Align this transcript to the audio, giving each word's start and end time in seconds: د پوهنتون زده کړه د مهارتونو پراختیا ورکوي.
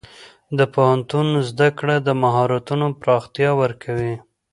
د 0.57 0.59
پوهنتون 0.73 1.27
زده 1.49 1.69
کړه 1.77 1.95
د 2.01 2.09
مهارتونو 2.23 2.85
پراختیا 3.01 3.49
ورکوي. 3.61 4.13